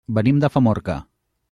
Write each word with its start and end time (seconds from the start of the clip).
Venim 0.17 0.39
de 0.43 0.49
Famorca. 0.55 0.97